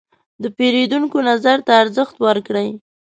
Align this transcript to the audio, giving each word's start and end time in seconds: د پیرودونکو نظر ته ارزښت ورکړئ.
د 0.41 0.43
پیرودونکو 0.57 1.17
نظر 1.29 1.57
ته 1.65 1.71
ارزښت 1.83 2.15
ورکړئ. 2.27 2.69